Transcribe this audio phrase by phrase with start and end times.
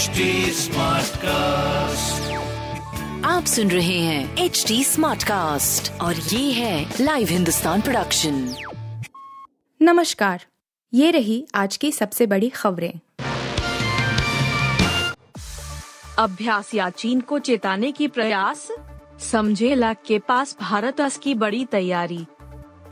[0.00, 0.06] HD
[1.16, 2.32] cast
[3.26, 8.54] आप सुन रहे हैं एच डी स्मार्ट कास्ट और ये है लाइव हिंदुस्तान प्रोडक्शन
[9.82, 10.44] नमस्कार
[10.94, 12.92] ये रही आज की सबसे बड़ी खबरें।
[16.18, 18.68] अभ्यास या चीन को चेताने की प्रयास?
[19.20, 22.26] समझे लक के पास भारत अस की बड़ी तैयारी।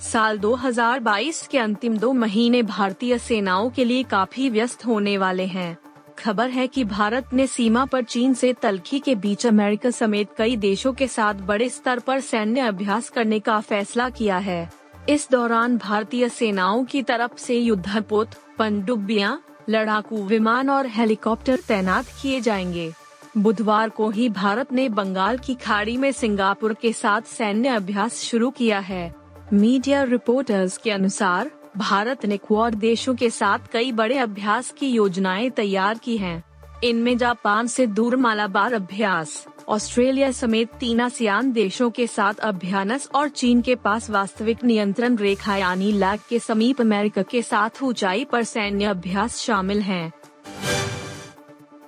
[0.00, 5.78] साल 2022 के अंतिम दो महीने भारतीय सेनाओं के लिए काफ़ी व्यस्त होने वाले हैं।
[6.18, 10.56] खबर है कि भारत ने सीमा पर चीन से तलखी के बीच अमेरिका समेत कई
[10.56, 14.70] देशों के साथ बड़े स्तर पर सैन्य अभ्यास करने का फैसला किया है।
[15.08, 22.40] इस दौरान भारतीय सेनाओं की तरफ़ से युद्धपोत पनडुब्बियाँ, लड़ाकू विमान और हेलीकॉप्टर तैनात किए
[22.40, 22.92] जाएँगे।
[23.38, 28.50] बुधवार को ही भारत ने बंगाल की खाड़ी में सिंगापुर के साथ सैन्य अभ्यास शुरू
[28.50, 29.14] किया है।
[29.52, 35.50] मीडिया रिपोर्टर्स के अनुसार भारत ने क्वाड देशों के साथ कई बड़े अभ्यास की योजनाएँ
[35.50, 36.44] तैयार की हैं।
[36.84, 43.28] इनमें जापान से दूर मालाबार अभ्यास, ऑस्ट्रेलिया समेत तीन आसियान देशों के साथ अभ्यास और
[43.28, 48.42] चीन के पास वास्तविक नियंत्रण रेखा यानी लैग के समीप अमेरिका के साथ ऊंचाई पर
[48.42, 50.12] सैन्य अभ्यास शामिल हैं।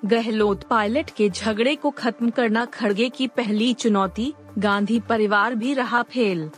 [0.04, 6.02] गहलोत पायलट के झगड़े को खत्म करना खड़गे की पहली चुनौती, गांधी परिवार भी रहा
[6.02, 6.50] फेल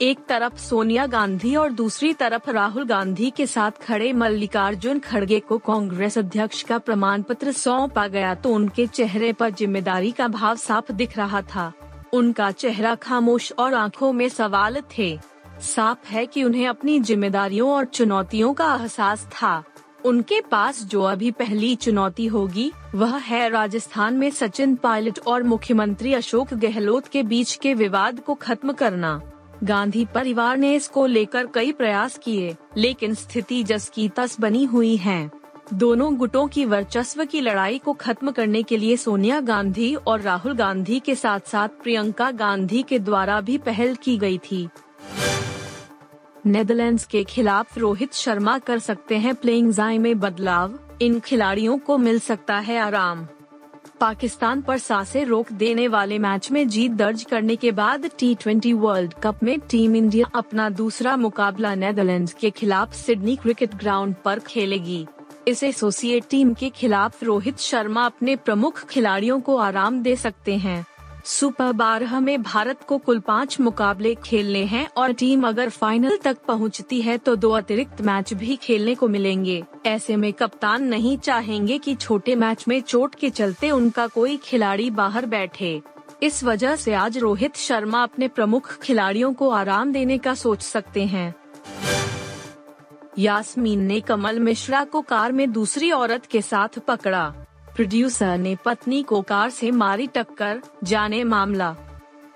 [0.00, 5.58] एक तरफ़ सोनिया गांधी और दूसरी तरफ़ राहुल गांधी के साथ खड़े मल्लिकार्जुन खड़गे को
[5.58, 10.92] कांग्रेस अध्यक्ष का प्रमाण पत्र सौंपा गया तो उनके चेहरे पर ज़िम्मेदारी का भाव साफ़
[10.92, 11.72] दिख रहा था।
[12.12, 15.18] उनका चेहरा खामोश और आँखों में सवाल थे।
[15.60, 19.62] साफ़ है कि उन्हें अपनी जिम्मेदारियों और चुनौतियों का एहसास था।
[20.04, 26.14] उनके पास जो अभी पहली चुनौती होगी, वह है राजस्थान में सचिन पायलट और मुख्यमंत्री
[26.14, 29.20] अशोक गहलोत के बीच के विवाद को खत्म करना।
[29.64, 34.96] गांधी परिवार ने इसको लेकर कई प्रयास किए, लेकिन स्थिति जस की तस बनी हुई
[34.96, 35.30] है।
[35.74, 40.54] दोनों गुटों की वर्चस्व की लड़ाई को खत्म करने के लिए सोनिया गांधी और राहुल
[40.54, 44.68] गांधी के साथ साथ प्रियंका गांधी के द्वारा भी पहल की गई थी।
[46.46, 51.98] नेदरलैंड्स के खिलाफ रोहित शर्मा कर सकते हैं प्लेइंग जाय में बदलाव, इन खिलाड़ियों को
[51.98, 53.26] मिल सकता है आराम।
[54.00, 59.14] पाकिस्तान पर सासे रोक देने वाले मैच में जीत दर्ज करने के बाद टी वर्ल्ड
[59.14, 65.06] कप में टीम इंडिया अपना दूसरा मुकाबला नेदरलैंड के खिलाफ सिडनी क्रिकेट ग्राउंड पर खेलेगी।
[65.48, 70.84] इस एसोसिएट टीम के खिलाफ रोहित शर्मा अपने प्रमुख खिलाड़ियों को आराम दे सकते हैं।
[71.24, 76.38] सुपर बारह में भारत को कुल पाँच मुकाबले खेलने हैं और टीम अगर फाइनल तक
[76.48, 81.78] पहुँचती है तो दो अतिरिक्त मैच भी खेलने को मिलेंगे। ऐसे में कप्तान नहीं चाहेंगे
[81.78, 85.80] कि छोटे मैच में चोट के चलते उनका कोई खिलाड़ी बाहर बैठे।
[86.22, 91.04] इस वजह से आज रोहित शर्मा अपने प्रमुख खिलाड़ियों को आराम देने का सोच सकते
[91.04, 91.34] हैं।
[93.18, 97.34] यास्मीन ने कमल मिश्रा को कार में दूसरी औरत के साथ पकड़ा।
[97.76, 101.72] प्रोड्यूसर ने पत्नी को कार से मारी टक्कर, जाने मामला।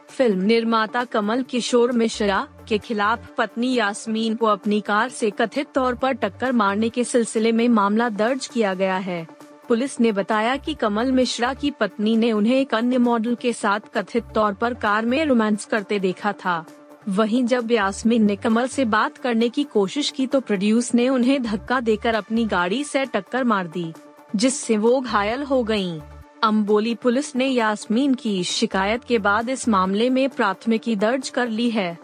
[0.08, 5.94] फ़िल्म निर्माता कमल किशोर मिश्रा के खिलाफ पत्नी यास्मीन को अपनी कार से कथित तौर
[5.94, 9.26] पर टक्कर मारने के सिलसिले में मामला दर्ज किया गया है।
[9.68, 13.80] पुलिस ने बताया कि कमल मिश्रा की पत्नी ने उन्हें एक अन्य मॉडल के साथ
[13.94, 16.64] कथित तौर पर कार में रोमांस करते देखा था।
[17.08, 21.42] वहीं जब यास्मीन ने कमल से बात करने की कोशिश की तो प्रोड्यूस ने उन्हें
[21.42, 23.92] धक्का देकर अपनी गाड़ी से टक्कर मार दी।
[24.36, 26.00] जिससे वो घायल हो गई
[26.42, 31.70] अम्बोली पुलिस ने यास्मीन की शिकायत के बाद इस मामले में प्राथमिकी दर्ज कर ली
[31.70, 31.98] है।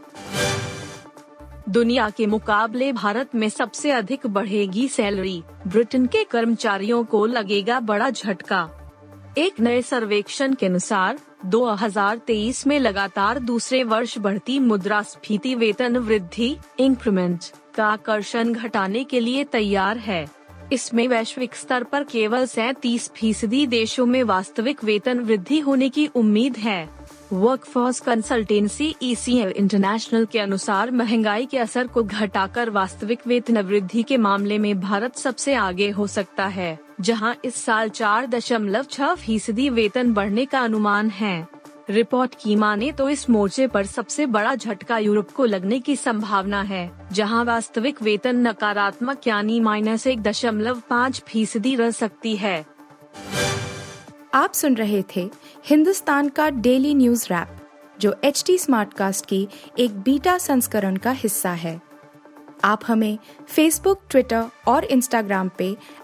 [1.68, 8.10] दुनिया के मुकाबले भारत में सबसे अधिक बढ़ेगी सैलरी, ब्रिटेन के कर्मचारियों को लगेगा बड़ा
[8.10, 8.70] झटका।
[9.38, 17.40] एक नए सर्वेक्षण के अनुसार 2023 में लगातार दूसरे वर्ष बढ़ती मुद्रास्फीति वेतन वृद्धि, इंक्रीमेंट
[17.74, 24.06] का आकर्षण घटाने के लिए तैयार है। इसमें वैश्विक स्तर पर केवल सैतीस फ़ीसदी देशों
[24.06, 26.88] में वास्तविक वेतन वृद्धि होने की उम्मीद है।
[27.32, 34.16] वर्कफोर्स कंसल्टेंसी ईसीएल इंटरनेशनल के अनुसार महँगाई के असर को घटाकर वास्तविक वेतन वृद्धि के
[34.16, 39.68] मामले में भारत सबसे आगे हो सकता है, जहाँ इस साल चार दशमलव छह फ़ीसदी
[39.70, 41.46] वेतन बढ़ने का अनुमान है।
[41.88, 46.60] रिपोर्ट की माने तो इस मोर्चे पर सबसे बड़ा झटका यूरोप को लगने की संभावना
[46.62, 52.64] है, जहाँ वास्तविक वेतन नकारात्मक यानी माइनस एक दशमलव पाँच फ़ीसदी रह सकती है।
[54.34, 55.28] आप सुन रहे थे
[55.66, 57.56] हिंदुस्तान का डेली न्यूज़ रैप,
[57.98, 59.46] जो एच टी स्मार्ट कास्ट की
[59.78, 61.80] एक बीटा संस्करण का हिस्सा है।
[62.64, 65.76] आप हमें फेसबुक ट्विटर और इंस्टाग्राम पे